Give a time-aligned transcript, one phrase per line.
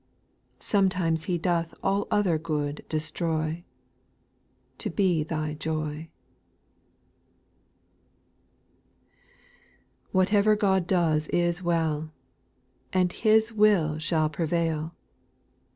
[0.57, 3.63] Sometimes He doth all other good destroy.
[4.79, 6.09] To be Thy joy.
[10.11, 10.11] 4.
[10.11, 12.09] Whatever God does is well!
[12.91, 14.91] And His will shall prevail.